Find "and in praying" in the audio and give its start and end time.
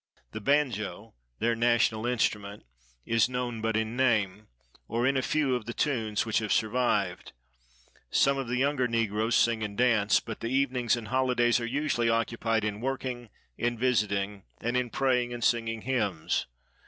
14.59-15.33